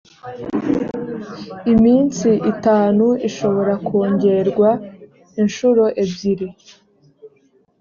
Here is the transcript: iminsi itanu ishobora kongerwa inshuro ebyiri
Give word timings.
iminsi 1.73 2.29
itanu 2.51 3.05
ishobora 3.27 3.73
kongerwa 3.87 4.69
inshuro 5.41 5.83
ebyiri 6.03 6.47